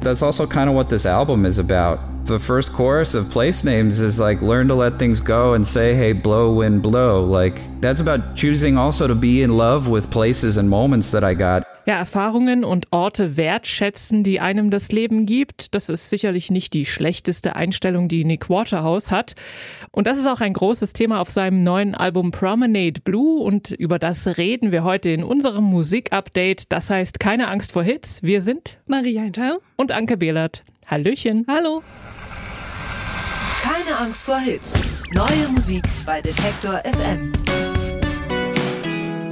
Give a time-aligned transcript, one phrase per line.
[0.00, 2.00] That's also kind of what this album is about.
[2.24, 5.94] The first chorus of Place Names is like learn to let things go and say,
[5.94, 7.24] hey, blow, wind, blow.
[7.24, 11.34] Like that's about choosing also to be in love with places and moments that I
[11.34, 11.67] got.
[11.88, 15.74] Ja, Erfahrungen und Orte wertschätzen, die einem das Leben gibt.
[15.74, 19.36] Das ist sicherlich nicht die schlechteste Einstellung, die Nick Waterhouse hat.
[19.90, 23.42] Und das ist auch ein großes Thema auf seinem neuen Album Promenade Blue.
[23.42, 26.70] Und über das reden wir heute in unserem Musikupdate.
[26.70, 28.22] Das heißt, keine Angst vor Hits.
[28.22, 30.64] Wir sind Maria Hinter und Anke Behlert.
[30.84, 31.46] Hallöchen.
[31.48, 31.82] Hallo.
[33.62, 34.84] Keine Angst vor Hits.
[35.14, 37.32] Neue Musik bei Detektor FM.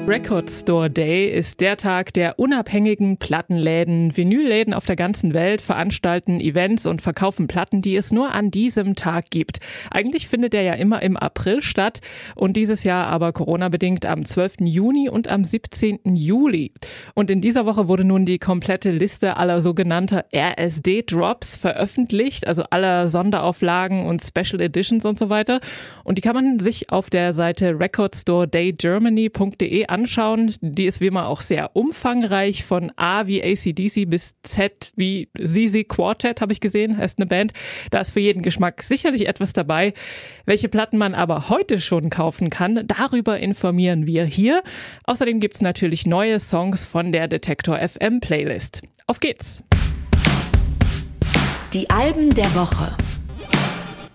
[0.08, 4.16] Record Store Day ist der Tag der unabhängigen Plattenläden.
[4.16, 8.94] Vinylläden auf der ganzen Welt veranstalten Events und verkaufen Platten, die es nur an diesem
[8.94, 9.58] Tag gibt.
[9.90, 12.02] Eigentlich findet er ja immer im April statt
[12.36, 14.58] und dieses Jahr aber Corona-bedingt am 12.
[14.60, 15.98] Juni und am 17.
[16.14, 16.70] Juli.
[17.14, 23.08] Und in dieser Woche wurde nun die komplette Liste aller sogenannter RSD-Drops veröffentlicht, also aller
[23.08, 25.58] Sonderauflagen und Special Editions und so weiter.
[26.04, 29.95] Und die kann man sich auf der Seite recordstoredaygermany.de anschauen.
[30.04, 35.88] Die ist wie immer auch sehr umfangreich von A wie ACDC bis Z wie ZZ
[35.88, 37.52] Quartet, habe ich gesehen, heißt eine Band.
[37.90, 39.94] Da ist für jeden Geschmack sicherlich etwas dabei.
[40.44, 44.62] Welche Platten man aber heute schon kaufen kann, darüber informieren wir hier.
[45.04, 48.82] Außerdem gibt's natürlich neue Songs von der Detektor FM Playlist.
[49.06, 49.62] Auf geht's!
[51.72, 52.96] Die Alben der Woche.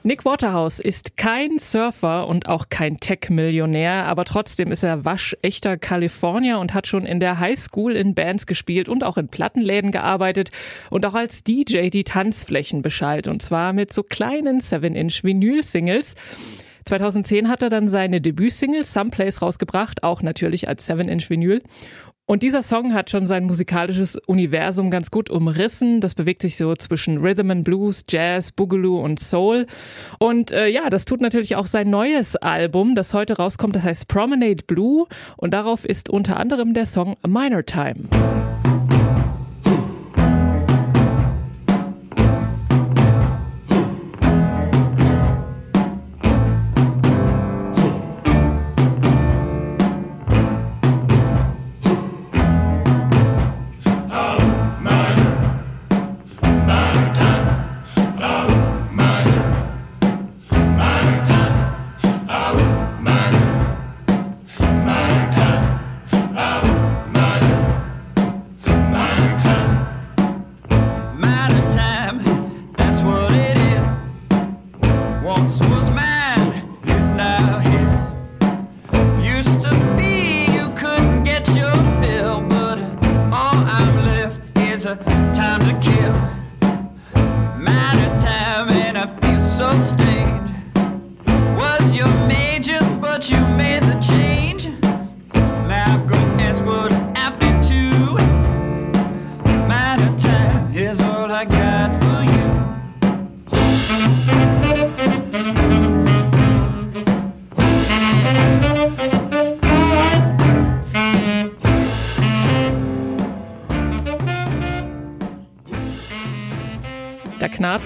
[0.04, 6.58] Nick Waterhouse ist kein Surfer und auch kein Tech-Millionär, aber trotzdem ist er waschechter Kalifornier
[6.58, 10.50] und hat schon in der Highschool in Bands gespielt und auch in Plattenläden gearbeitet
[10.90, 16.16] und auch als DJ die Tanzflächen beschallt und zwar mit so kleinen 7-Inch-Vinyl-Singles.
[16.86, 21.62] 2010 hat er dann seine Debütsingle Someplace rausgebracht, auch natürlich als 7-Inch Vinyl.
[22.26, 26.00] Und dieser Song hat schon sein musikalisches Universum ganz gut umrissen.
[26.00, 29.66] Das bewegt sich so zwischen Rhythm and Blues, Jazz, Boogaloo und Soul.
[30.18, 33.76] Und äh, ja, das tut natürlich auch sein neues Album, das heute rauskommt.
[33.76, 35.08] Das heißt Promenade Blue.
[35.36, 38.08] Und darauf ist unter anderem der Song Minor Time.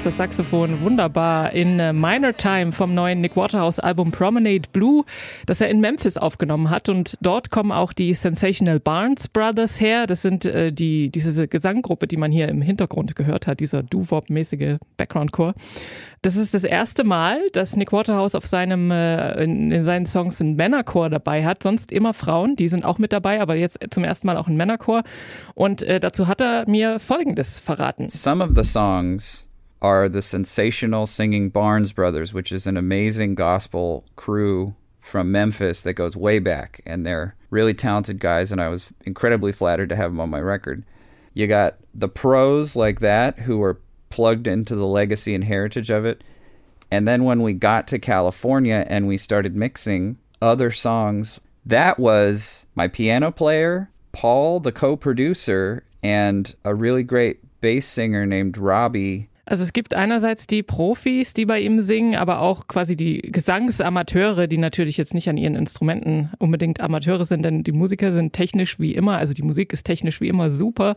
[0.06, 5.04] Das Saxophon wunderbar in äh, Minor Time vom neuen Nick Waterhouse Album Promenade Blue,
[5.48, 6.90] das er in Memphis aufgenommen hat.
[6.90, 10.06] Und dort kommen auch die Sensational Barnes Brothers her.
[10.06, 14.78] Das sind äh, die, diese Gesanggruppe, die man hier im Hintergrund gehört hat, dieser Doo-Wop-mäßige
[14.98, 15.56] Background-Chor.
[16.22, 20.40] Das ist das erste Mal, dass Nick Waterhouse auf seinem, äh, in, in, seinen Songs
[20.40, 21.64] einen Männerchor dabei hat.
[21.64, 24.56] Sonst immer Frauen, die sind auch mit dabei, aber jetzt zum ersten Mal auch ein
[24.56, 25.04] Männerchor.
[25.56, 28.10] Und äh, dazu hat er mir Folgendes verraten.
[28.10, 29.45] Some of the songs
[29.86, 35.94] are the sensational singing Barnes Brothers, which is an amazing gospel crew from Memphis that
[35.94, 40.10] goes way back, and they're really talented guys, and I was incredibly flattered to have
[40.10, 40.84] them on my record.
[41.36, 43.80] You got the pros like that who are
[44.10, 46.24] plugged into the legacy and heritage of it.
[46.90, 52.66] And then when we got to California and we started mixing other songs, that was
[52.74, 59.30] my piano player, Paul, the co producer, and a really great bass singer named Robbie
[59.46, 64.48] Also es gibt einerseits die Profis, die bei ihm singen, aber auch quasi die Gesangsamateure,
[64.48, 68.80] die natürlich jetzt nicht an ihren Instrumenten unbedingt Amateure sind, denn die Musiker sind technisch
[68.80, 70.96] wie immer, also die Musik ist technisch wie immer super.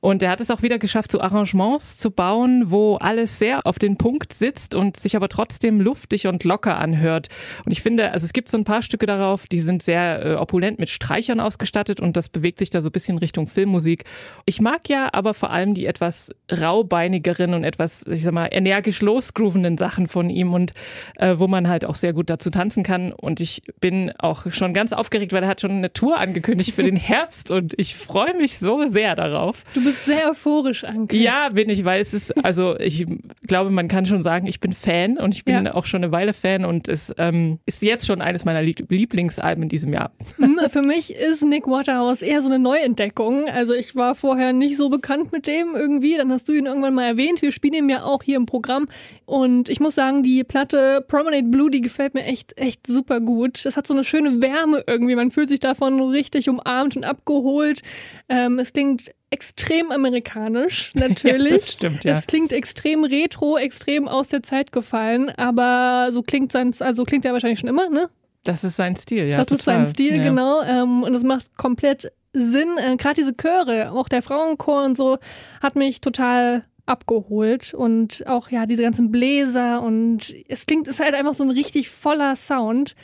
[0.00, 3.78] Und er hat es auch wieder geschafft, so Arrangements zu bauen, wo alles sehr auf
[3.78, 7.28] den Punkt sitzt und sich aber trotzdem luftig und locker anhört.
[7.64, 10.34] Und ich finde, also es gibt so ein paar Stücke darauf, die sind sehr äh,
[10.34, 14.04] opulent mit Streichern ausgestattet und das bewegt sich da so ein bisschen Richtung Filmmusik.
[14.44, 18.48] Ich mag ja aber vor allem die etwas raubeinigeren und etwas etwas, ich sag mal,
[18.50, 20.72] energisch losgroovenden Sachen von ihm und
[21.16, 23.12] äh, wo man halt auch sehr gut dazu tanzen kann.
[23.12, 26.82] Und ich bin auch schon ganz aufgeregt, weil er hat schon eine Tour angekündigt für
[26.82, 29.64] den Herbst und ich freue mich so sehr darauf.
[29.74, 31.16] Du bist sehr euphorisch, Anke.
[31.16, 33.06] Ja, bin ich, weil es ist, also ich
[33.46, 35.74] glaube, man kann schon sagen, ich bin Fan und ich bin ja.
[35.74, 39.68] auch schon eine Weile Fan und es ähm, ist jetzt schon eines meiner Lieblingsalben in
[39.68, 40.10] diesem Jahr.
[40.38, 43.48] Hm, für mich ist Nick Waterhouse eher so eine Neuentdeckung.
[43.48, 46.16] Also ich war vorher nicht so bekannt mit dem irgendwie.
[46.16, 47.42] Dann hast du ihn irgendwann mal erwähnt.
[47.42, 48.88] Wir spielen spiele ihn ja auch hier im Programm.
[49.26, 53.64] Und ich muss sagen, die Platte Promenade Blue, die gefällt mir echt, echt super gut.
[53.66, 55.14] Es hat so eine schöne Wärme irgendwie.
[55.14, 57.82] Man fühlt sich davon richtig umarmt und abgeholt.
[58.28, 61.44] Ähm, es klingt extrem amerikanisch, natürlich.
[61.50, 62.18] ja, das stimmt, ja.
[62.18, 67.26] Es klingt extrem retro, extrem aus der Zeit gefallen, aber so klingt sein, also klingt
[67.26, 68.08] er wahrscheinlich schon immer, ne?
[68.44, 69.36] Das ist sein Stil, ja.
[69.36, 69.58] Das total.
[69.58, 70.22] ist sein Stil, ja.
[70.22, 70.62] genau.
[70.62, 72.78] Ähm, und es macht komplett Sinn.
[72.78, 75.18] Äh, Gerade diese Chöre, auch der Frauenchor und so,
[75.60, 81.04] hat mich total abgeholt und auch ja diese ganzen Bläser und es klingt, es ist
[81.04, 82.94] halt einfach so ein richtig voller Sound.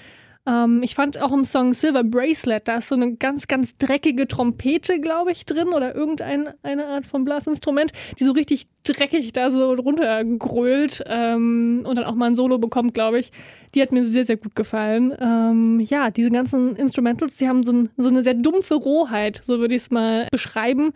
[0.47, 4.29] Ähm, ich fand auch im Song Silver Bracelet, da ist so eine ganz, ganz dreckige
[4.29, 9.51] Trompete, glaube ich, drin oder irgendeine eine Art von Blasinstrument, die so richtig dreckig da
[9.51, 13.31] so runtergrölt ähm, und dann auch mal ein Solo bekommt, glaube ich.
[13.75, 15.15] Die hat mir sehr, sehr gut gefallen.
[15.19, 19.59] Ähm, ja, diese ganzen Instrumentals, die haben so, ein, so eine sehr dumpfe Rohheit, so
[19.59, 20.93] würde ich es mal beschreiben.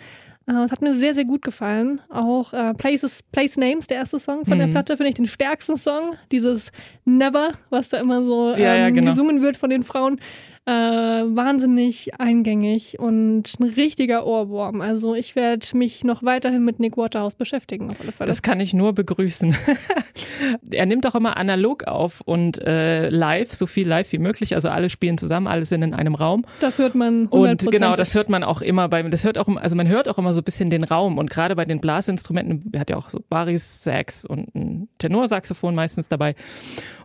[0.49, 2.01] Äh, es hat mir sehr, sehr gut gefallen.
[2.09, 4.61] Auch äh, Places, Place Names, der erste Song von mhm.
[4.61, 6.17] der Platte, finde ich den stärksten Song.
[6.33, 6.73] Dieses
[7.05, 9.11] Never, was da immer so ähm, ja, ja, ähm, genau.
[9.11, 10.21] gesungen wird von den Frauen
[10.69, 14.83] äh, wahnsinnig eingängig und ein richtiger Ohrwurm.
[14.83, 17.91] Also ich werde mich noch weiterhin mit Nick Waterhouse beschäftigen.
[17.91, 18.27] Auf alle Fälle.
[18.27, 19.57] Das kann ich nur begrüßen.
[20.71, 24.55] er nimmt auch immer analog auf und äh, live, so viel live wie möglich.
[24.55, 26.45] Also alle spielen zusammen, alle sind in einem Raum.
[26.61, 29.77] Das hört man Und genau, das hört man auch immer bei, das hört auch, also
[29.77, 32.81] man hört auch immer so ein bisschen den Raum und gerade bei den Blasinstrumenten, er
[32.81, 36.35] hat ja auch so Baris Sax und ein Tenorsaxophon meistens dabei.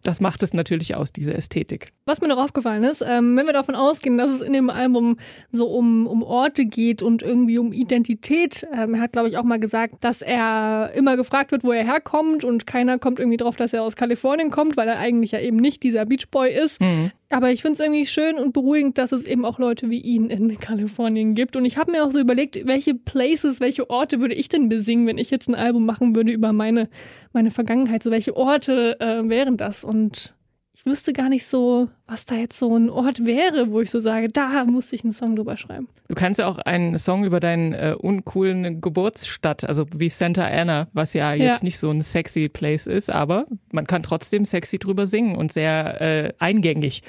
[0.04, 1.94] Das macht es natürlich aus, diese Ästhetik.
[2.06, 5.18] Was mir noch aufgefallen ist, ähm, wenn wir davon ausgehen, dass es in dem Album
[5.52, 9.44] so um, um Orte geht und irgendwie um Identität, ähm, er hat, glaube ich, auch
[9.44, 13.56] mal gesagt, dass er immer gefragt wird, wo er herkommt und keiner kommt irgendwie drauf,
[13.56, 16.80] dass er aus Kalifornien kommt, weil er eigentlich ja eben nicht dieser Beach Boy ist.
[16.82, 17.12] Mhm.
[17.30, 20.30] Aber ich finde es irgendwie schön und beruhigend, dass es eben auch Leute wie ihn
[20.30, 21.56] in Kalifornien gibt.
[21.56, 25.08] Und ich habe mir auch so überlegt, welche Places, welche Orte würde ich denn besingen,
[25.08, 26.90] wenn ich jetzt ein Album machen würde über meine,
[27.32, 28.04] meine Vergangenheit?
[28.04, 29.84] So welche Orte äh, wären das?
[29.84, 30.36] Und
[30.84, 34.02] ich wüsste gar nicht so, was da jetzt so ein Ort wäre, wo ich so
[34.02, 35.88] sage, da musste ich einen Song drüber schreiben.
[36.10, 40.90] Du kannst ja auch einen Song über deinen äh, uncoolen Geburtsstadt, also wie Santa Ana,
[40.92, 41.66] was ja jetzt ja.
[41.66, 46.02] nicht so ein sexy Place ist, aber man kann trotzdem sexy drüber singen und sehr
[46.02, 47.04] äh, eingängig.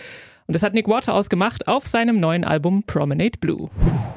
[0.46, 3.70] Und das hat Nick Waterhouse gemacht auf seinem neuen Album Promenade Blue.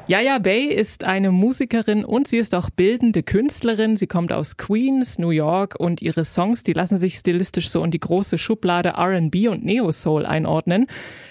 [0.08, 3.96] Yaya Bay ist eine Musikerin und sie ist auch bildende Künstlerin.
[3.96, 7.90] Sie kommt aus Queens, New York und ihre Songs, die lassen sich stilistisch so in
[7.90, 10.86] die große Schublade R&B und Neo Soul einordnen.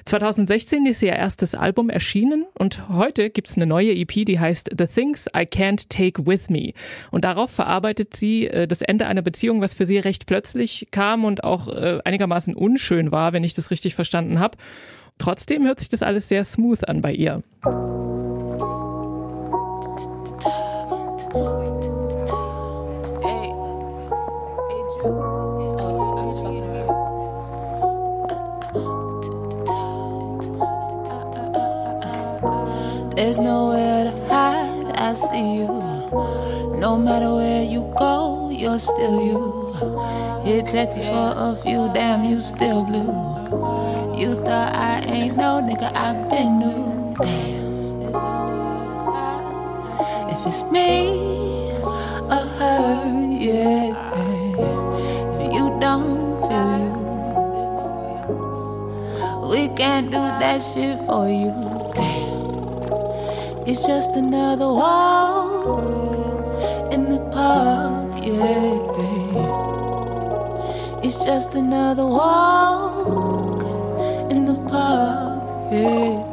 [0.06, 4.86] 2016 ist ihr erstes Album erschienen und heute gibt's eine neue EP, die heißt The
[4.86, 6.74] Things I Can't Take With Me.
[7.12, 11.26] Und darauf verarbeitet sie äh, das Ende einer Beziehung, was für sie recht plötzlich kam
[11.26, 14.58] und auch äh, einigermaßen unschön war, wenn ich das richtig verstanden habe.
[15.18, 17.42] Trotzdem hört sich das alles sehr smooth an bei ihr.
[33.16, 35.68] There's nowhere to hide, I see you.
[36.80, 39.74] No matter where you go, you're still you.
[40.46, 43.87] Hit Texas for a few, damn, you still blue.
[44.18, 47.16] You thought I ain't no nigga, I've been new.
[47.22, 48.02] Damn.
[50.34, 51.72] If it's me
[52.26, 52.96] or her,
[53.40, 53.94] yeah.
[55.40, 56.98] If you don't feel
[59.52, 61.54] we can't do that shit for you.
[61.94, 63.68] Damn.
[63.68, 65.84] It's just another walk
[66.92, 68.82] in the park, yeah.
[71.04, 73.27] It's just another park.
[75.70, 76.24] Yeah,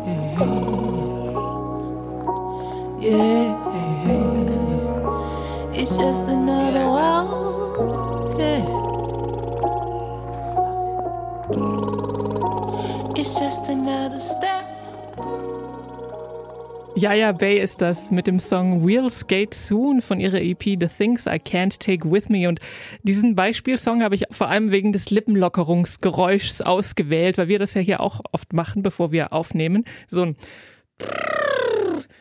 [3.01, 3.35] yeah,
[5.75, 7.27] it's just another one.
[8.39, 8.63] Yeah.
[13.17, 14.64] It's just another step.
[16.97, 21.27] Yaya Bay ist das mit dem Song We'll Skate Soon von ihrer EP The Things
[21.27, 22.49] I Can't Take With Me.
[22.49, 22.61] Und
[23.03, 28.01] diesen Beispielsong habe ich vor allem wegen des Lippenlockerungsgeräuschs ausgewählt, weil wir das ja hier
[28.01, 29.85] auch oft machen, bevor wir aufnehmen.
[30.07, 30.37] So ein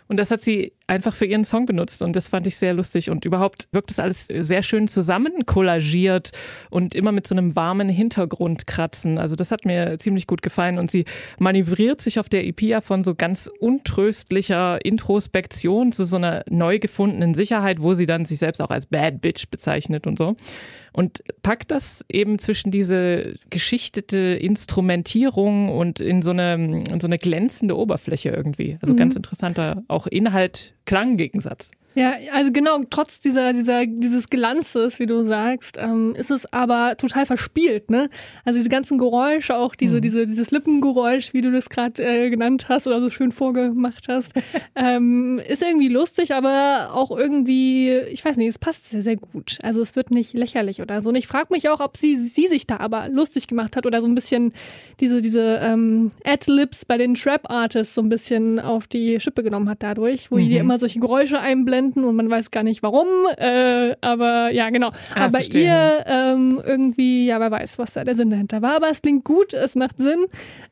[0.07, 2.03] und das hat sie einfach für ihren Song benutzt.
[2.03, 3.09] Und das fand ich sehr lustig.
[3.09, 6.31] Und überhaupt wirkt das alles sehr schön zusammen kollagiert
[6.69, 9.17] und immer mit so einem warmen Hintergrund kratzen.
[9.17, 10.77] Also das hat mir ziemlich gut gefallen.
[10.77, 11.05] Und sie
[11.39, 16.79] manövriert sich auf der EP ja von so ganz untröstlicher Introspektion zu so einer neu
[16.79, 20.35] gefundenen Sicherheit, wo sie dann sich selbst auch als Bad Bitch bezeichnet und so
[20.93, 27.17] und packt das eben zwischen diese geschichtete Instrumentierung und in so eine, in so eine
[27.17, 28.77] glänzende Oberfläche irgendwie.
[28.81, 28.97] Also mhm.
[28.97, 31.71] ganz interessanter auch Inhalt Klanggegensatz.
[31.95, 36.97] Ja, also genau, trotz dieser, dieser, dieses Glanzes, wie du sagst, ähm, ist es aber
[36.97, 38.09] total verspielt, ne?
[38.45, 40.01] Also diese ganzen Geräusche, auch diese, mhm.
[40.01, 44.33] diese, dieses Lippengeräusch, wie du das gerade äh, genannt hast oder so schön vorgemacht hast,
[44.75, 49.59] ähm, ist irgendwie lustig, aber auch irgendwie, ich weiß nicht, es passt sehr, sehr gut.
[49.61, 51.09] Also es wird nicht lächerlich oder so.
[51.09, 54.01] Und ich frage mich auch, ob sie, sie sich da aber lustig gemacht hat oder
[54.01, 54.53] so ein bisschen
[54.99, 59.83] diese, diese ähm, Ad-Libs bei den Trap-Artists so ein bisschen auf die Schippe genommen hat
[59.83, 60.49] dadurch, wo mhm.
[60.49, 63.07] die immer solche Geräusche einblenden und man weiß gar nicht warum.
[63.37, 64.89] Äh, aber ja, genau.
[65.13, 65.63] Ah, aber verstehe.
[65.63, 68.75] ihr ähm, irgendwie, ja, wer weiß, was da der Sinn dahinter war.
[68.75, 70.25] Aber es klingt gut, es macht Sinn.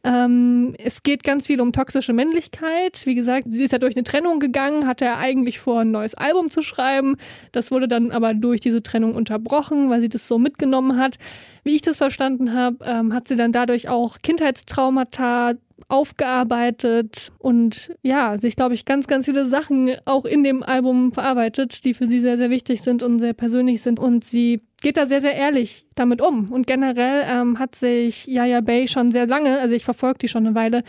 [0.03, 3.05] Ähm, es geht ganz viel um toxische Männlichkeit.
[3.05, 6.15] Wie gesagt, sie ist ja durch eine Trennung gegangen, hatte ja eigentlich vor, ein neues
[6.15, 7.17] Album zu schreiben.
[7.51, 11.17] Das wurde dann aber durch diese Trennung unterbrochen, weil sie das so mitgenommen hat.
[11.63, 15.53] Wie ich das verstanden habe, ähm, hat sie dann dadurch auch Kindheitstraumata
[15.88, 21.83] aufgearbeitet und ja, sich, glaube ich, ganz, ganz viele Sachen auch in dem Album verarbeitet,
[21.85, 24.00] die für sie sehr, sehr wichtig sind und sehr persönlich sind.
[24.00, 26.51] Und sie geht da sehr, sehr ehrlich damit um.
[26.51, 30.45] Und generell ähm, hat sich Yaya Bay schon sehr lange, also ich verfolge die schon
[30.45, 30.83] eine Weile,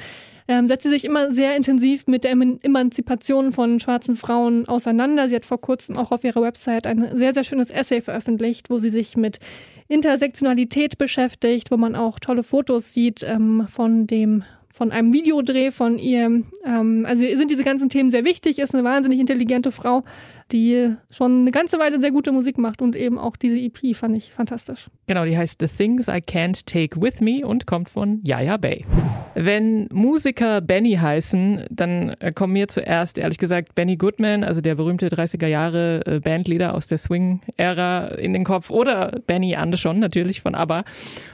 [0.49, 5.29] ähm, setzt sie sich immer sehr intensiv mit der Emanzipation von schwarzen Frauen auseinander.
[5.29, 8.79] Sie hat vor kurzem auch auf ihrer Website ein sehr, sehr schönes Essay veröffentlicht, wo
[8.79, 9.39] sie sich mit
[9.89, 15.99] Intersektionalität beschäftigt, wo man auch tolle Fotos sieht ähm, von dem von einem Videodreh von
[15.99, 16.43] ihr.
[16.65, 20.03] Ähm, also sind diese ganzen Themen sehr wichtig, ist eine wahnsinnig intelligente Frau,
[20.53, 24.17] die schon eine ganze Weile sehr gute Musik macht und eben auch diese EP fand
[24.17, 24.89] ich fantastisch.
[25.07, 28.85] Genau, die heißt The Things I Can't Take With Me und kommt von Yaya Bay.
[29.35, 34.75] Wenn Musiker Benny heißen, dann äh, kommen mir zuerst, ehrlich gesagt, Benny Goodman, also der
[34.75, 40.43] berühmte 30er Jahre äh, Bandleader aus der Swing-Ära in den Kopf oder Benny Andersson natürlich
[40.43, 40.85] von ABBA.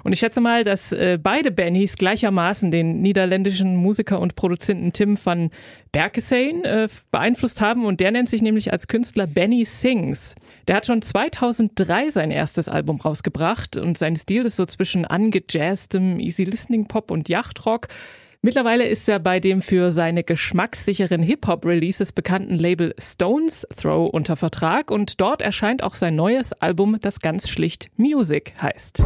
[0.05, 5.19] Und ich schätze mal, dass äh, beide Bennys gleichermaßen den niederländischen Musiker und Produzenten Tim
[5.23, 5.51] van
[5.93, 6.63] Berkeseen
[7.11, 10.35] beeinflusst haben und der nennt sich nämlich als Künstler Künstler Benny Sings.
[10.67, 16.21] Der hat schon 2003 sein erstes Album rausgebracht und sein Stil ist so zwischen angejazztem
[16.21, 17.87] Easy Listening Pop und Yachtrock.
[18.43, 24.91] Mittlerweile ist er bei dem für seine geschmackssicheren Hip-Hop-Releases bekannten Label Stones Throw unter Vertrag
[24.91, 29.03] und dort erscheint auch sein neues Album, das ganz schlicht Music heißt.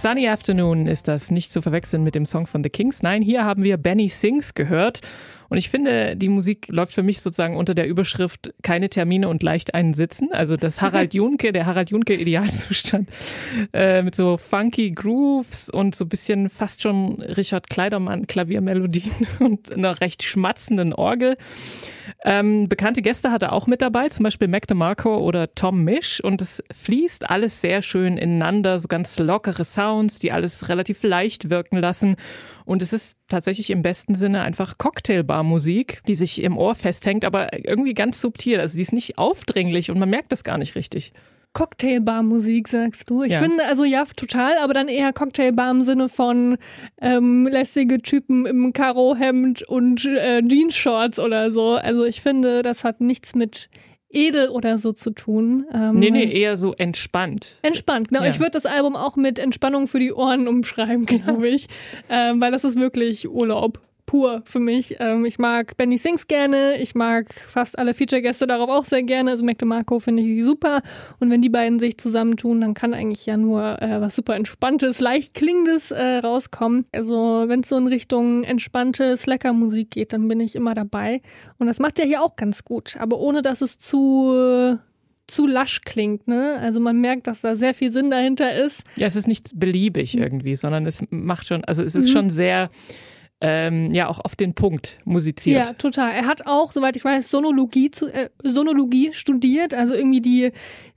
[0.00, 3.02] Sunny Afternoon ist das nicht zu verwechseln mit dem Song von The Kings.
[3.02, 5.00] Nein, hier haben wir Benny Sings gehört.
[5.48, 9.42] Und ich finde, die Musik läuft für mich sozusagen unter der Überschrift keine Termine und
[9.42, 10.28] leicht einen Sitzen.
[10.30, 13.08] Also das Harald Junke, der Harald Junke Idealzustand
[13.72, 20.00] äh, mit so funky Grooves und so bisschen fast schon Richard Kleidermann Klaviermelodien und einer
[20.00, 21.36] recht schmatzenden Orgel.
[22.24, 26.22] Ähm, bekannte Gäste hat er auch mit dabei, zum Beispiel Mac DeMarco oder Tom Misch
[26.22, 31.50] und es fließt alles sehr schön ineinander, so ganz lockere Sounds, die alles relativ leicht
[31.50, 32.16] wirken lassen
[32.68, 37.52] und es ist tatsächlich im besten Sinne einfach Cocktailbar-Musik, die sich im Ohr festhängt, aber
[37.66, 38.60] irgendwie ganz subtil.
[38.60, 41.14] Also die ist nicht aufdringlich und man merkt das gar nicht richtig.
[41.54, 43.22] Cocktailbar-Musik, sagst du.
[43.22, 43.40] Ich Ja.
[43.40, 46.56] finde, also ja, total, aber dann eher Cocktailbar im Sinne von
[47.00, 51.70] ähm, lässige Typen im Karohemd und äh, Jeansshorts oder so.
[51.72, 53.68] Also ich finde, das hat nichts mit
[54.10, 55.66] edel oder so zu tun.
[55.72, 57.56] Ähm, Nee, nee, eher so entspannt.
[57.62, 58.22] Entspannt, genau.
[58.24, 58.30] Ja.
[58.30, 61.66] Ich würde das Album auch mit Entspannung für die Ohren umschreiben, glaube ich.
[62.08, 64.96] ähm, weil das ist wirklich Urlaub pur für mich.
[64.98, 69.30] Ähm, ich mag Benny Sings gerne, ich mag fast alle Feature-Gäste darauf auch sehr gerne.
[69.32, 70.82] Also Mac DeMarco finde ich super.
[71.20, 74.98] Und wenn die beiden sich zusammentun, dann kann eigentlich ja nur äh, was super Entspanntes,
[74.98, 76.86] leicht Klingendes äh, rauskommen.
[76.90, 81.20] Also wenn es so in Richtung entspannte Slacker-Musik geht, dann bin ich immer dabei.
[81.58, 82.96] Und das macht er hier auch ganz gut.
[82.98, 84.78] Aber ohne, dass es zu
[85.30, 86.56] zu lasch klingt, ne?
[86.58, 88.82] Also man merkt, dass da sehr viel Sinn dahinter ist.
[88.96, 90.22] Ja, es ist nicht beliebig Mhm.
[90.22, 92.70] irgendwie, sondern es macht schon, also es ist schon sehr,
[93.40, 95.66] ähm, ja, auch auf den Punkt musiziert.
[95.66, 96.10] Ja, total.
[96.12, 100.50] Er hat auch, soweit ich weiß, Sonologie, zu, äh, Sonologie studiert, also irgendwie die,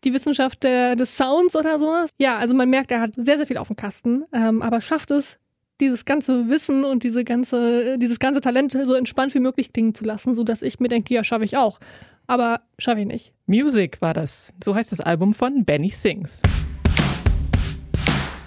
[0.03, 2.09] die Wissenschaft der, des Sounds oder sowas.
[2.19, 5.11] Ja, also man merkt, er hat sehr, sehr viel auf dem Kasten, ähm, aber schafft
[5.11, 5.37] es,
[5.79, 10.03] dieses ganze Wissen und diese ganze, dieses ganze Talent so entspannt wie möglich klingen zu
[10.03, 11.79] lassen, sodass ich mir denke, ja, schaffe ich auch.
[12.27, 13.33] Aber schaffe ich nicht.
[13.47, 14.53] Music war das.
[14.63, 16.41] So heißt das Album von Benny Sings.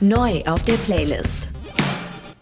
[0.01, 1.54] Neu auf der Playlist.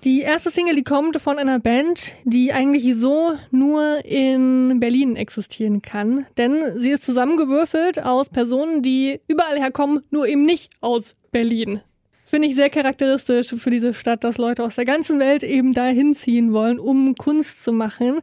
[0.05, 5.81] Die erste Single, die kommt von einer Band, die eigentlich so nur in Berlin existieren
[5.81, 6.27] kann.
[6.37, 11.83] Denn sie ist zusammengewürfelt aus Personen, die überall herkommen, nur eben nicht aus Berlin.
[12.27, 16.15] Finde ich sehr charakteristisch für diese Stadt, dass Leute aus der ganzen Welt eben dahin
[16.15, 18.21] ziehen wollen, um Kunst zu machen.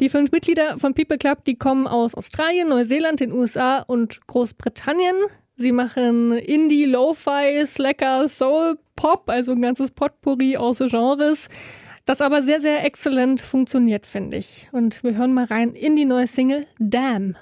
[0.00, 5.14] Die fünf Mitglieder von People Club, die kommen aus Australien, Neuseeland, den USA und Großbritannien.
[5.56, 11.48] Sie machen Indie, Lo-Fi, Slacker, Soul, Pop, also ein ganzes Potpourri aus Genres.
[12.04, 14.68] Das aber sehr, sehr exzellent funktioniert, finde ich.
[14.72, 17.36] Und wir hören mal rein in die neue Single Damn.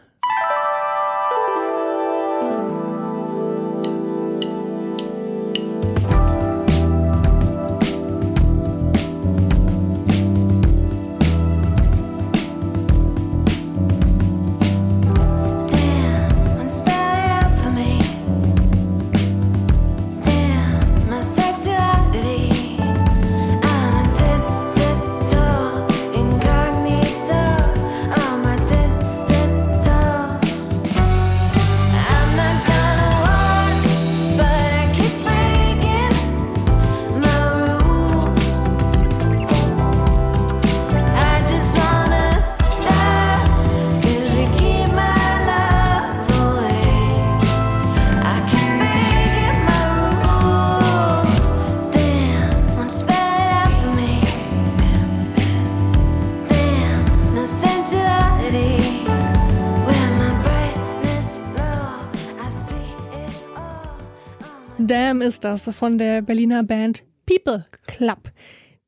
[64.89, 68.31] Damn ist das von der Berliner Band People Club.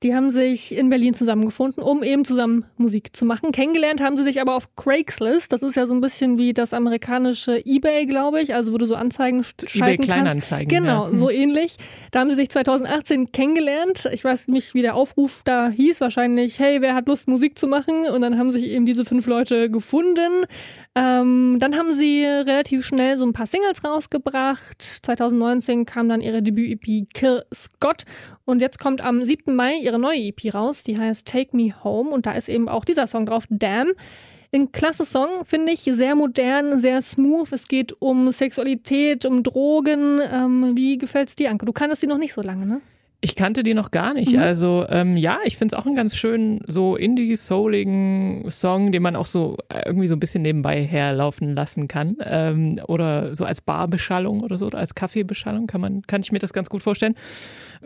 [0.02, 3.52] Die haben sich in Berlin zusammengefunden, um eben zusammen Musik zu machen.
[3.52, 5.52] Kennengelernt haben sie sich aber auf Craigslist.
[5.52, 8.86] Das ist ja so ein bisschen wie das amerikanische eBay, glaube ich, also wo du
[8.86, 10.86] so Anzeigen eBay schalten Kleinanzeigen, kannst.
[10.86, 11.18] Genau, ja.
[11.18, 11.76] So ähnlich.
[12.12, 14.08] Da haben sie sich 2018 kennengelernt.
[14.10, 16.00] Ich weiß nicht, wie der Aufruf da hieß.
[16.00, 18.06] Wahrscheinlich, hey, wer hat Lust, Musik zu machen?
[18.06, 20.46] Und dann haben sich eben diese fünf Leute gefunden.
[20.96, 24.82] Ähm, dann haben sie relativ schnell so ein paar Singles rausgebracht.
[24.82, 28.04] 2019 kam dann ihre Debüt-EP Kill Scott.
[28.44, 29.54] Und jetzt kommt am 7.
[29.54, 30.82] Mai ihre neue EP raus.
[30.82, 32.10] Die heißt Take Me Home.
[32.10, 33.92] Und da ist eben auch dieser Song drauf, Damn.
[34.52, 35.82] Ein klasse Song, finde ich.
[35.82, 37.52] Sehr modern, sehr smooth.
[37.52, 40.20] Es geht um Sexualität, um Drogen.
[40.20, 41.66] Ähm, wie gefällt's dir, Anke?
[41.66, 42.80] Du kanntest die noch nicht so lange, ne?
[43.22, 44.32] Ich kannte die noch gar nicht.
[44.32, 44.38] Mhm.
[44.38, 49.14] Also ähm, ja, ich finde es auch einen ganz schönen, so indie-souligen Song, den man
[49.14, 52.16] auch so äh, irgendwie so ein bisschen nebenbei herlaufen lassen kann.
[52.24, 56.38] Ähm, oder so als Barbeschallung oder so, oder als Kaffeebeschallung kann man, kann ich mir
[56.38, 57.14] das ganz gut vorstellen.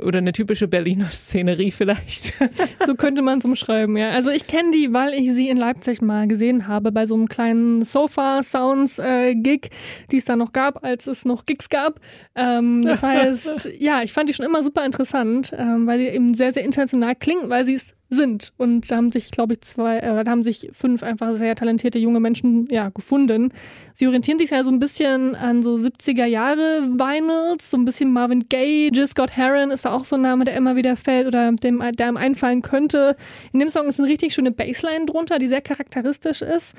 [0.01, 2.35] Oder eine typische Berliner Szenerie vielleicht.
[2.87, 4.11] So könnte man es umschreiben, ja.
[4.11, 7.29] Also ich kenne die, weil ich sie in Leipzig mal gesehen habe, bei so einem
[7.29, 9.71] kleinen Sofa-Sounds-Gig,
[10.11, 12.01] die es da noch gab, als es noch Gigs gab.
[12.35, 15.24] Ähm, das heißt, ja, ich fand die schon immer super interessant,
[15.57, 18.53] ähm, weil sie eben sehr, sehr international klingen, weil sie es sind.
[18.57, 21.99] Und da haben sich, glaube ich, zwei, äh, da haben sich fünf einfach sehr talentierte
[21.99, 23.53] junge Menschen ja, gefunden.
[23.93, 28.13] Sie orientieren sich ja so ein bisschen an so 70er Jahre Vinyls, so ein bisschen
[28.13, 31.27] Marvin Gaye, Jill Scott Heron ist da auch so ein Name, der immer wieder fällt
[31.27, 33.17] oder dem, der einem einfallen könnte.
[33.53, 36.75] In dem Song ist eine richtig schöne Bassline drunter, die sehr charakteristisch ist.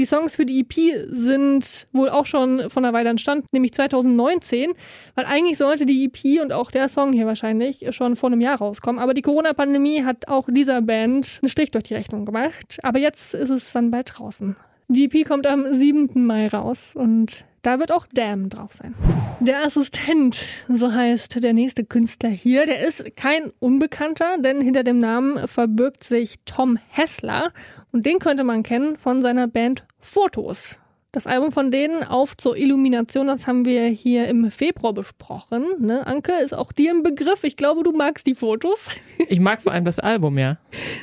[0.00, 4.72] Die Songs für die EP sind wohl auch schon von einer Weile entstanden, nämlich 2019,
[5.14, 8.56] weil eigentlich sollte die EP und auch der Song hier wahrscheinlich schon vor einem Jahr
[8.56, 8.98] rauskommen.
[8.98, 12.78] Aber die Corona-Pandemie hat auch dieser Band einen Strich durch die Rechnung gemacht.
[12.82, 14.56] Aber jetzt ist es dann bald draußen.
[14.92, 16.26] Die EP kommt am 7.
[16.26, 18.96] Mai raus und da wird auch Damn drauf sein.
[19.38, 24.98] Der Assistent, so heißt der nächste Künstler hier, der ist kein Unbekannter, denn hinter dem
[24.98, 27.52] Namen verbirgt sich Tom Hessler
[27.92, 30.76] und den könnte man kennen von seiner Band Fotos.
[31.12, 35.64] Das Album von denen auf zur Illumination, das haben wir hier im Februar besprochen.
[35.80, 36.06] Ne?
[36.06, 37.42] Anke, ist auch dir ein Begriff.
[37.42, 38.90] Ich glaube, du magst die Fotos.
[39.28, 40.58] Ich mag vor allem das Album, ja.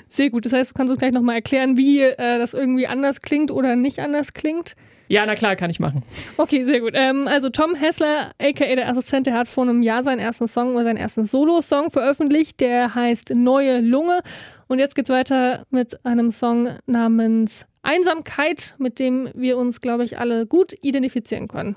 [0.09, 0.45] Sehr gut.
[0.45, 3.75] Das heißt, du kannst uns gleich nochmal erklären, wie äh, das irgendwie anders klingt oder
[3.75, 4.75] nicht anders klingt.
[5.09, 6.03] Ja, na klar, kann ich machen.
[6.37, 6.93] Okay, sehr gut.
[6.95, 10.75] Ähm, also Tom Hessler, aka der Assistent, der hat vor einem Jahr seinen ersten Song
[10.75, 12.59] oder seinen ersten Solo-Song veröffentlicht.
[12.59, 14.21] Der heißt Neue Lunge.
[14.67, 20.19] Und jetzt geht's weiter mit einem Song namens Einsamkeit, mit dem wir uns, glaube ich,
[20.19, 21.75] alle gut identifizieren können.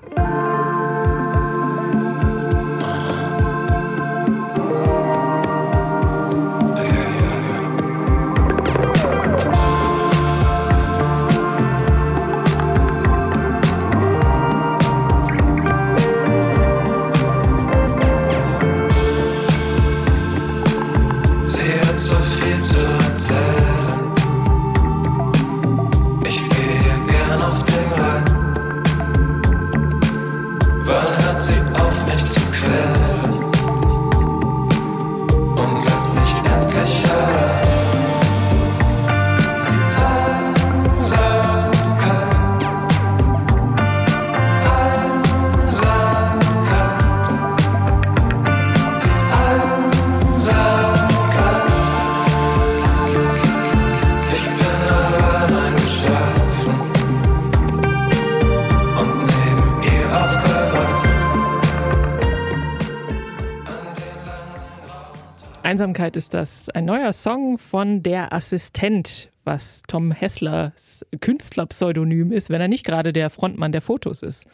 [65.71, 72.59] Einsamkeit ist das ein neuer Song von Der Assistent, was Tom Hesslers Künstlerpseudonym ist, wenn
[72.59, 74.47] er nicht gerade der Frontmann der Fotos ist.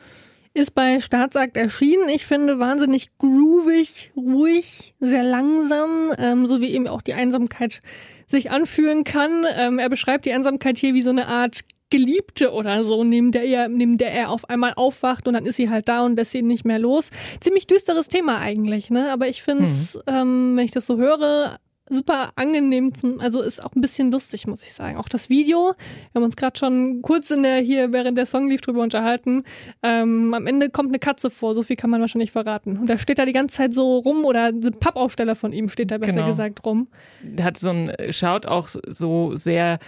[0.54, 2.08] Ist bei Staatsakt erschienen.
[2.10, 7.82] Ich finde wahnsinnig groovig, ruhig, sehr langsam, ähm, so wie eben auch die Einsamkeit
[8.28, 9.44] sich anfühlen kann.
[9.56, 13.43] Ähm, er beschreibt die Einsamkeit hier wie so eine Art Geliebte oder so, neben der,
[13.45, 16.36] er, neben der er auf einmal aufwacht und dann ist sie halt da und lässt
[16.36, 17.10] ihn nicht mehr los.
[17.39, 19.12] Ziemlich düsteres Thema eigentlich, ne?
[19.12, 23.63] Aber ich finde es, ähm, wenn ich das so höre, super angenehm zum, also ist
[23.63, 24.97] auch ein bisschen lustig, muss ich sagen.
[24.97, 28.50] Auch das Video, wir haben uns gerade schon kurz in der hier während der Song
[28.50, 29.43] lief drüber unterhalten.
[29.82, 32.78] Ähm, am Ende kommt eine Katze vor, so viel kann man wahrscheinlich verraten.
[32.78, 35.91] Und da steht da die ganze Zeit so rum oder ein Pappaufsteller von ihm steht
[35.91, 36.28] da besser Genau.
[36.28, 36.89] gesagt rum.
[37.23, 39.80] Der hat so ein, schaut auch so sehr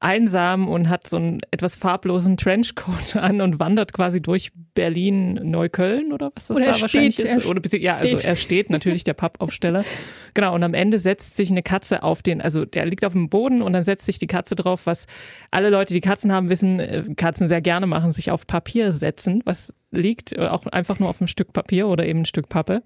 [0.00, 6.12] einsam und hat so einen etwas farblosen Trenchcoat an und wandert quasi durch Berlin, Neukölln
[6.12, 7.44] oder was das Oder da er wahrscheinlich steht, ist.
[7.44, 8.24] er Oder, ja, also steht.
[8.24, 9.84] er steht natürlich, der Pappaufsteller.
[10.32, 13.28] Genau, und am Ende setzt sich eine Katze auf den, also der liegt auf dem
[13.28, 15.08] Boden und dann setzt sich die Katze drauf, was
[15.50, 19.42] alle Leute, die Katzen haben, wissen, äh, Katzen sehr gerne machen, sich auf Papier setzen,
[19.44, 22.84] was liegt äh, auch einfach nur auf einem Stück Papier oder eben ein Stück Pappe.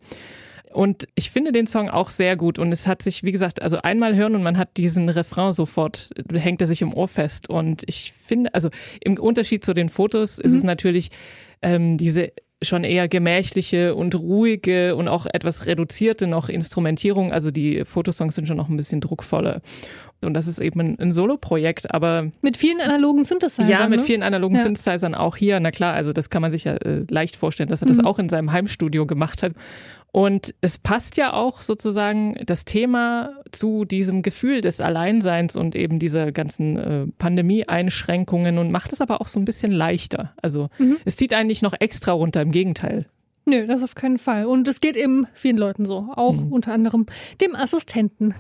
[0.75, 3.79] Und ich finde den Song auch sehr gut und es hat sich, wie gesagt, also
[3.83, 7.49] einmal hören und man hat diesen Refrain sofort, hängt er sich im Ohr fest.
[7.49, 11.11] Und ich finde, also im Unterschied zu den Fotos ist es natürlich
[11.63, 12.33] ähm, diese
[12.63, 17.33] schon eher gemächliche und ruhige und auch etwas reduzierte noch Instrumentierung.
[17.33, 19.61] Also die Fotosongs sind schon noch ein bisschen druckvoller.
[20.25, 23.69] Und das ist eben ein, ein Solo-Projekt, aber Mit vielen analogen Synthesizern.
[23.69, 24.07] ja, mit ne?
[24.07, 24.63] vielen analogen Ja.
[24.63, 25.61] Synthesizern auch hier.
[25.61, 28.19] Na klar, also das kann man sich ja äh, leicht vorstellen, dass er das auch
[28.19, 29.53] in seinem Heimstudio gemacht hat.
[30.15, 35.99] Und es passt ja auch sozusagen das Thema zu diesem Gefühl des Alleinseins und eben
[35.99, 40.33] dieser ganzen äh, Pandemie-Einschränkungen und macht es aber auch so ein bisschen leichter.
[40.41, 40.69] Also
[41.05, 43.07] es zieht eigentlich noch extra runter, im Gegenteil.
[43.45, 44.47] Nö, das auf keinen Fall.
[44.47, 47.07] Und es geht eben vielen Leuten so, auch unter anderem
[47.41, 48.37] dem Assistenten.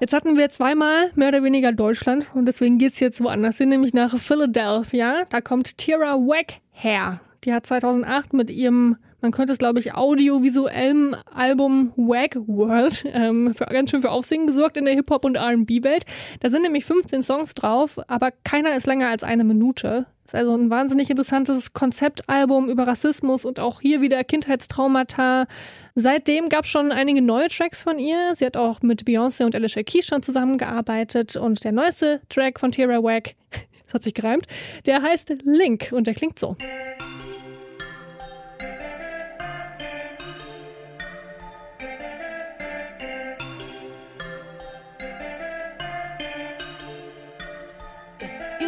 [0.00, 3.94] Jetzt hatten wir zweimal mehr oder weniger Deutschland und deswegen geht's jetzt woanders hin, nämlich
[3.94, 5.22] nach Philadelphia.
[5.30, 7.20] Da kommt Tira Wack her.
[7.44, 13.54] Die hat 2008 mit ihrem, man könnte es glaube ich, audiovisuellen Album Wack World ähm,
[13.54, 16.04] für, ganz schön für Aufsehen gesorgt in der Hip-Hop- und R&B-Welt.
[16.40, 20.06] Da sind nämlich 15 Songs drauf, aber keiner ist länger als eine Minute.
[20.24, 25.46] Ist also ein wahnsinnig interessantes Konzeptalbum über Rassismus und auch hier wieder Kindheitstraumata.
[25.94, 28.34] Seitdem gab es schon einige neue Tracks von ihr.
[28.34, 32.72] Sie hat auch mit Beyoncé und Alicia Keys schon zusammengearbeitet und der neueste Track von
[32.72, 33.34] Tierra Wack,
[33.86, 34.46] das hat sich gereimt,
[34.86, 36.56] der heißt Link und der klingt so.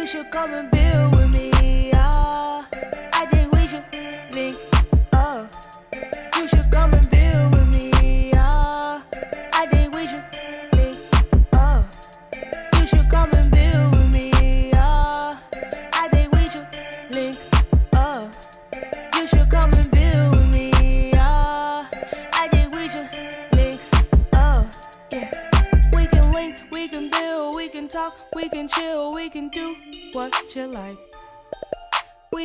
[0.05, 1.24] Should come and build with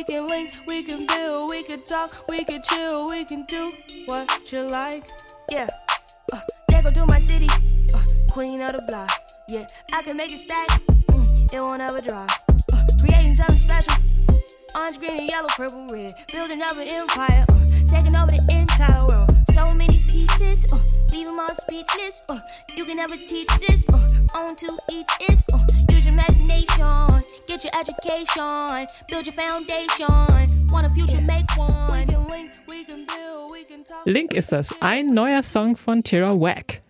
[0.01, 3.69] We can link, we can build, we can talk, we can chill, we can do
[4.07, 5.05] what you like.
[5.51, 5.67] Yeah,
[6.33, 7.47] uh, there go my city,
[7.93, 9.11] uh, queen of the block.
[9.47, 10.69] Yeah, I can make it stack,
[11.11, 12.25] mm, it won't ever dry.
[12.73, 13.93] Uh, creating something special,
[14.75, 16.13] orange, green, and yellow, purple, red.
[16.33, 19.29] Building up an empire, uh, taking over the entire world.
[19.51, 20.79] So many pieces, uh,
[21.11, 22.23] leave them all speechless.
[22.27, 22.39] Uh,
[22.75, 25.59] you can never teach this, uh, on to each is, Uh,
[25.91, 27.23] use your imagination,
[27.61, 30.67] get your education, build your foundation.
[30.69, 31.91] Want a future, make one.
[31.91, 34.05] We can link, we can build, we can talk.
[34.05, 36.81] Link ist das, ein neuer Song von Tira Wack.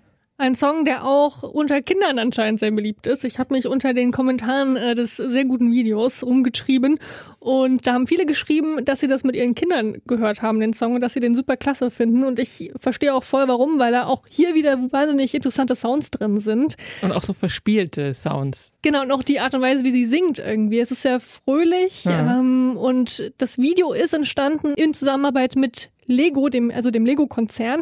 [0.42, 3.24] Ein Song, der auch unter Kindern anscheinend sehr beliebt ist.
[3.26, 6.98] Ich habe mich unter den Kommentaren äh, des sehr guten Videos rumgetrieben
[7.38, 10.96] und da haben viele geschrieben, dass sie das mit ihren Kindern gehört haben, den Song,
[10.96, 12.24] und dass sie den super klasse finden.
[12.24, 16.40] Und ich verstehe auch voll, warum, weil da auch hier wieder wahnsinnig interessante Sounds drin
[16.40, 16.76] sind.
[17.04, 18.72] Und auch so verspielte Sounds.
[18.82, 20.80] Genau, und auch die Art und Weise, wie sie singt irgendwie.
[20.80, 22.40] Es ist sehr fröhlich Ja.
[22.40, 27.82] ähm, und das Video ist entstanden in Zusammenarbeit mit Lego, dem, also dem Lego-Konzern,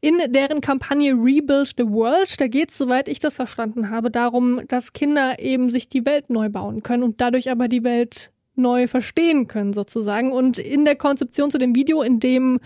[0.00, 2.40] in deren Kampagne Rebuild the World.
[2.40, 6.30] Da geht es, soweit ich das verstanden habe, darum, dass Kinder eben sich die Welt
[6.30, 10.32] neu bauen können und dadurch aber die Welt neu verstehen können sozusagen.
[10.32, 12.60] Und in der Konzeption zu dem Video, in dem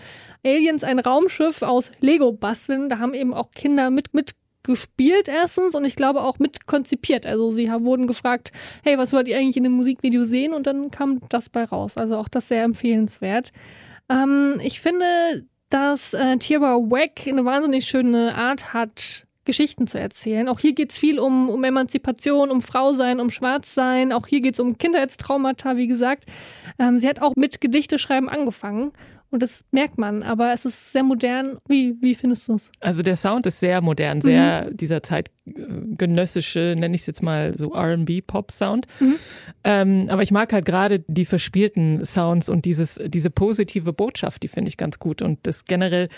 [0.45, 4.35] Aliens ein Raumschiff aus Lego basteln, da haben eben auch Kinder mit, mit
[5.27, 7.25] erstens und ich glaube auch mit konzipiert.
[7.25, 8.51] Also sie haben, wurden gefragt,
[8.83, 10.53] hey, was wollt ihr eigentlich in dem Musikvideo sehen?
[10.53, 11.97] Und dann kam das bei raus.
[11.97, 13.51] Also auch das sehr empfehlenswert.
[14.09, 20.47] Ähm, ich finde, dass äh, Tira Wack eine wahnsinnig schöne Art hat, Geschichten zu erzählen.
[20.47, 24.11] Auch hier geht's viel um, um Emanzipation, um Frausein, um Schwarzsein.
[24.11, 26.25] Auch hier geht's um Kindheitstraumata, wie gesagt.
[26.77, 28.91] Ähm, sie hat auch mit Gedichteschreiben angefangen.
[29.31, 31.59] Und das merkt man, aber es ist sehr modern.
[31.67, 32.71] Wie, wie findest du es?
[32.79, 37.73] Also der Sound ist sehr modern, sehr dieser zeitgenössische, nenne ich es jetzt mal so
[37.73, 38.87] R&B-Pop-Sound.
[39.63, 44.47] Ähm, aber ich mag halt gerade die verspielten Sounds und dieses, diese positive Botschaft, die
[44.47, 45.21] finde ich ganz gut.
[45.21, 46.09] Und das generell,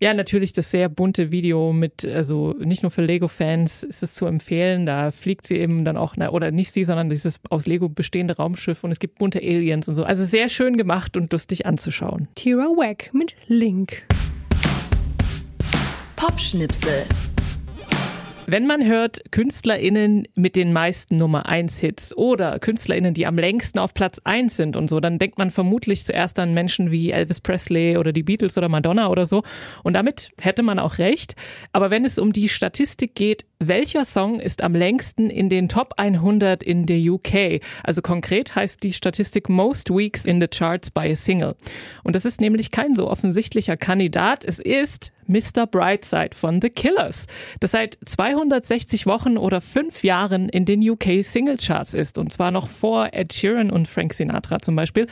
[0.00, 4.26] ja, natürlich das sehr bunte Video mit, also nicht nur für Lego-Fans ist es zu
[4.26, 4.86] empfehlen.
[4.86, 8.36] Da fliegt sie eben dann auch, na, oder nicht sie, sondern dieses aus Lego bestehende
[8.36, 10.04] Raumschiff und es gibt bunte Aliens und so.
[10.04, 12.28] Also sehr schön gemacht und lustig anzuschauen.
[12.34, 14.04] Tira Wack mit Link.
[16.16, 17.04] Popschnipsel.
[18.48, 23.80] Wenn man hört KünstlerInnen mit den meisten Nummer 1 Hits oder KünstlerInnen, die am längsten
[23.80, 27.40] auf Platz 1 sind und so, dann denkt man vermutlich zuerst an Menschen wie Elvis
[27.40, 29.42] Presley oder die Beatles oder Madonna oder so.
[29.82, 31.34] Und damit hätte man auch recht.
[31.72, 35.94] Aber wenn es um die Statistik geht, welcher Song ist am längsten in den Top
[35.96, 37.60] 100 in der UK?
[37.82, 41.56] Also konkret heißt die Statistik Most Weeks in the Charts by a Single.
[42.04, 44.44] Und das ist nämlich kein so offensichtlicher Kandidat.
[44.44, 45.66] Es ist Mr.
[45.66, 47.26] Brightside von The Killers,
[47.60, 52.18] das seit 260 Wochen oder fünf Jahren in den UK Singlecharts ist.
[52.18, 55.06] Und zwar noch vor Ed Sheeran und Frank Sinatra zum Beispiel.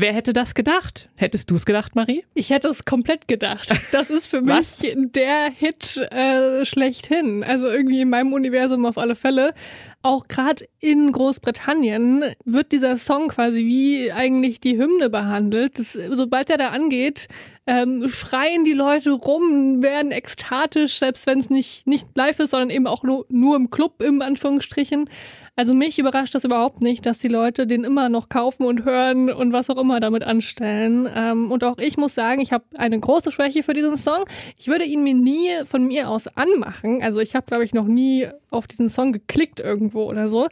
[0.00, 1.08] Wer hätte das gedacht?
[1.16, 2.24] Hättest du es gedacht, Marie?
[2.34, 3.68] Ich hätte es komplett gedacht.
[3.90, 7.42] Das ist für mich der Hit äh, schlechthin.
[7.42, 9.54] Also irgendwie in meinem Universum auf alle Fälle.
[10.02, 15.80] Auch gerade in Großbritannien wird dieser Song quasi wie eigentlich die Hymne behandelt.
[15.80, 17.26] Das, sobald er da angeht,
[17.68, 22.70] ähm, schreien die Leute rum, werden ekstatisch, selbst wenn es nicht, nicht live ist, sondern
[22.70, 25.10] eben auch nur, nur im Club, im Anführungsstrichen.
[25.54, 29.28] Also mich überrascht das überhaupt nicht, dass die Leute den immer noch kaufen und hören
[29.28, 31.10] und was auch immer damit anstellen.
[31.14, 34.24] Ähm, und auch ich muss sagen, ich habe eine große Schwäche für diesen Song.
[34.56, 37.02] Ich würde ihn mir nie von mir aus anmachen.
[37.02, 40.48] Also ich habe, glaube ich, noch nie auf diesen Song geklickt irgendwo oder so.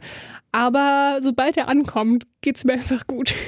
[0.57, 3.31] Aber sobald er ankommt, geht's mir einfach gut.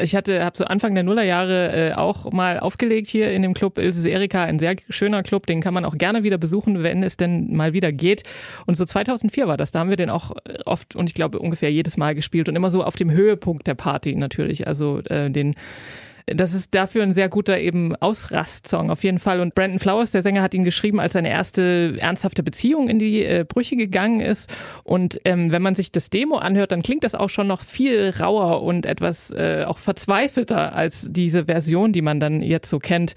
[0.00, 3.78] Ich hatte, habe so Anfang der Nullerjahre äh, auch mal aufgelegt hier in dem Club
[3.78, 7.16] Ilses Erika, ein sehr schöner Club, den kann man auch gerne wieder besuchen, wenn es
[7.16, 8.22] denn mal wieder geht.
[8.64, 11.40] Und so 2004 war das, da haben wir den auch äh, oft und ich glaube
[11.40, 15.30] ungefähr jedes Mal gespielt und immer so auf dem Höhepunkt der Party natürlich, also äh,
[15.30, 15.54] den
[16.26, 19.40] das ist dafür ein sehr guter eben Ausrast-Song auf jeden Fall.
[19.40, 23.24] Und Brandon Flowers, der Sänger, hat ihn geschrieben, als seine erste ernsthafte Beziehung in die
[23.24, 24.52] äh, Brüche gegangen ist.
[24.84, 28.10] Und ähm, wenn man sich das Demo anhört, dann klingt das auch schon noch viel
[28.20, 33.14] rauer und etwas äh, auch verzweifelter als diese Version, die man dann jetzt so kennt.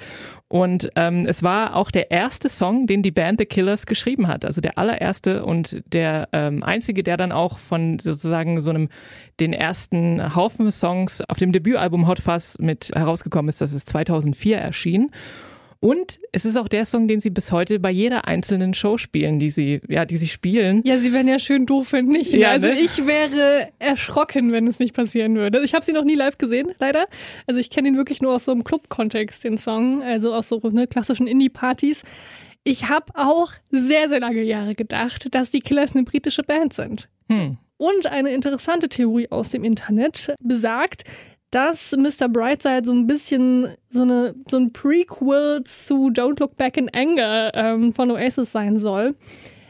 [0.56, 4.46] Und ähm, es war auch der erste Song, den die Band The Killers geschrieben hat.
[4.46, 8.88] Also der allererste und der ähm, einzige, der dann auch von sozusagen so einem
[9.42, 13.60] den ersten Haufen Songs auf dem Debütalbum Hot Fuzz mit herausgekommen ist.
[13.60, 15.12] Das ist 2004 erschienen.
[15.80, 19.40] Und es ist auch der Song, den sie bis heute bei jeder einzelnen Show spielen,
[19.40, 20.82] die sie, ja, die sie spielen.
[20.86, 22.32] Ja, sie wären ja schön doof, wenn nicht.
[22.34, 22.80] Ja, also ne?
[22.80, 25.62] ich wäre erschrocken, wenn es nicht passieren würde.
[25.64, 27.08] Ich habe sie noch nie live gesehen, leider.
[27.48, 30.60] Also ich kenne ihn wirklich nur aus so einem Club-Kontext, den Song, also aus so
[30.72, 32.04] ne, klassischen Indie-Partys.
[32.64, 37.08] Ich habe auch sehr, sehr lange Jahre gedacht, dass die Killers eine britische Band sind.
[37.30, 37.58] Hm.
[37.78, 41.04] Und eine interessante Theorie aus dem Internet besagt,
[41.52, 42.28] dass Mr.
[42.28, 47.52] Brightside so ein bisschen so, eine, so ein Prequel zu Don't Look Back in Anger
[47.54, 49.16] ähm, von Oasis sein soll.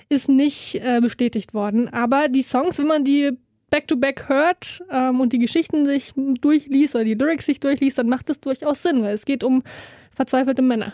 [0.10, 1.90] Ist nicht äh, bestätigt worden.
[1.90, 3.32] Aber die Songs, wenn man die
[3.70, 8.30] back-to-back hört ähm, und die Geschichten sich durchliest oder die Lyrics sich durchliest, dann macht
[8.30, 9.64] es durchaus Sinn, weil es geht um
[10.16, 10.94] verzweifelte Männer.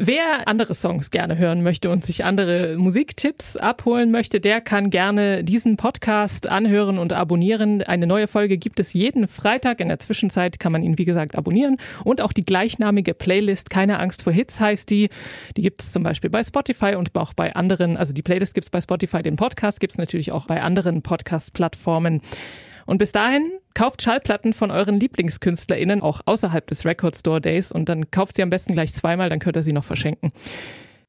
[0.00, 5.42] Wer andere Songs gerne hören möchte und sich andere Musiktipps abholen möchte, der kann gerne
[5.42, 7.82] diesen Podcast anhören und abonnieren.
[7.82, 9.80] Eine neue Folge gibt es jeden Freitag.
[9.80, 11.78] In der Zwischenzeit kann man ihn, wie gesagt, abonnieren.
[12.04, 15.08] Und auch die gleichnamige Playlist Keine Angst vor Hits heißt die.
[15.56, 17.96] Die gibt es zum Beispiel bei Spotify und auch bei anderen.
[17.96, 21.02] Also die Playlist gibt es bei Spotify, den Podcast gibt es natürlich auch bei anderen
[21.02, 22.22] Podcast-Plattformen.
[22.86, 27.88] Und bis dahin kauft Schallplatten von euren LieblingskünstlerInnen auch außerhalb des Record Store Days und
[27.88, 30.32] dann kauft sie am besten gleich zweimal, dann könnt ihr sie noch verschenken.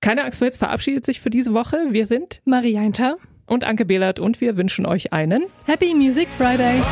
[0.01, 1.77] Keine Angst vor Hits verabschiedet sich für diese Woche.
[1.89, 3.15] Wir sind Marianta,
[3.47, 6.84] und Anke Behlert und wir wünschen euch einen Happy Music Friday.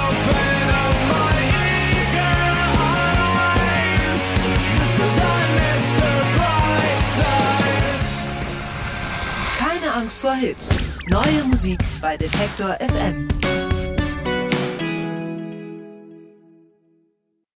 [9.60, 10.70] Keine Angst vor Hits.
[11.08, 13.28] Neue Musik bei Detektor FM.